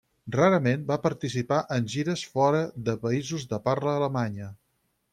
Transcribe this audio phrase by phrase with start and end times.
[0.35, 4.53] Rarament va participar en gires fora dels països de parla alemanya.